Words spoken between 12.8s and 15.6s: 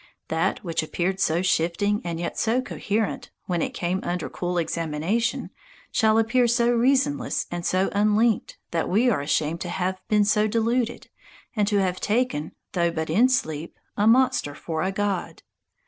but in sleep, a monster for a god.